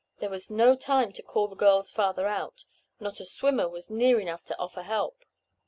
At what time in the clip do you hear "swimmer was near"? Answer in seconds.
3.25-4.19